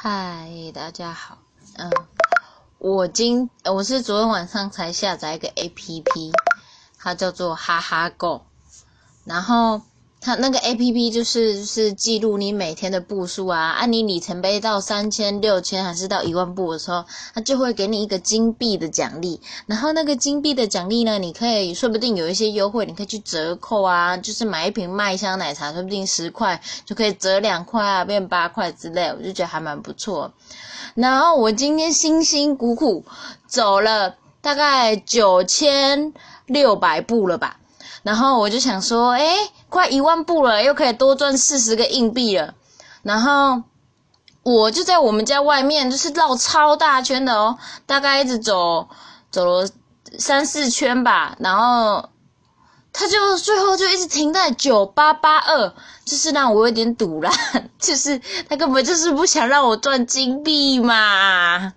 [0.00, 1.38] 嗨，大家好。
[1.76, 1.90] 嗯，
[2.78, 6.30] 我今我是昨天晚上才下载一个 A P P，
[6.96, 8.46] 它叫做哈哈狗。
[9.24, 9.82] 然后
[10.20, 19.40] 它那个 A P P 就是是记录你每天的步数啊，按你里程碑到三千、六千还是到一万步的时候，它就会给你一个金币的奖励。
[19.66, 30.32] 然后那个金币的奖励呢，你可以说不定有一些优惠，你可以去折扣啊，就是买一瓶麦香奶茶，说不定十块就可以折两块啊，变八块之类，我就觉得还蛮不错。
[30.94, 33.04] 然后我今天辛辛苦苦
[33.46, 36.12] 走了大概九千
[36.46, 37.60] 六百步了吧，
[38.02, 39.36] 然后我就想说，哎，
[39.68, 42.54] 快一万步了，又可以多赚四十个硬币了。
[43.02, 43.62] 然后
[44.42, 48.88] 我就在我们家外面，就是绕超大圈的哦，大概一直走
[49.30, 49.68] 走了
[50.18, 52.08] 三四圈吧，然后。
[52.90, 55.72] 他就最后就一直停在九八八二，
[56.04, 57.30] 就是让我有点堵了，
[57.78, 61.74] 就是他根本就是不想让我赚金币嘛。